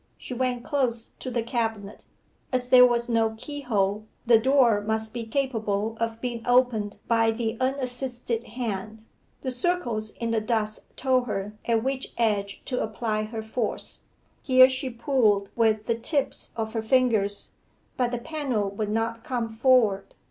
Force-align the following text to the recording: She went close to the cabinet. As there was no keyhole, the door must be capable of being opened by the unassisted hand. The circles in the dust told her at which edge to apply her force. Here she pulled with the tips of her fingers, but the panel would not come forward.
She 0.17 0.33
went 0.33 0.63
close 0.63 1.11
to 1.19 1.29
the 1.29 1.43
cabinet. 1.43 2.03
As 2.51 2.69
there 2.69 2.87
was 2.87 3.07
no 3.07 3.35
keyhole, 3.37 4.07
the 4.25 4.39
door 4.39 4.81
must 4.81 5.13
be 5.13 5.27
capable 5.27 5.95
of 5.99 6.19
being 6.19 6.41
opened 6.47 6.97
by 7.07 7.29
the 7.29 7.55
unassisted 7.61 8.43
hand. 8.45 9.05
The 9.41 9.51
circles 9.51 10.09
in 10.09 10.31
the 10.31 10.41
dust 10.41 10.87
told 10.97 11.27
her 11.27 11.53
at 11.65 11.83
which 11.83 12.15
edge 12.17 12.63
to 12.65 12.81
apply 12.81 13.25
her 13.25 13.43
force. 13.43 13.99
Here 14.41 14.67
she 14.69 14.89
pulled 14.89 15.49
with 15.55 15.85
the 15.85 15.99
tips 15.99 16.51
of 16.55 16.73
her 16.73 16.81
fingers, 16.81 17.51
but 17.95 18.09
the 18.09 18.17
panel 18.17 18.71
would 18.71 18.89
not 18.89 19.23
come 19.23 19.49
forward. 19.49 20.15